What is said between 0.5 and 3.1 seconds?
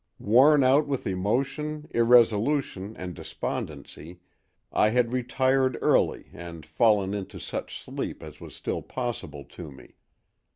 out with emotion, irresolution